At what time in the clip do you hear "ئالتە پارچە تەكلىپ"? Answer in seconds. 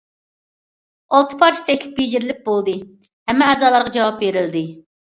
1.17-1.93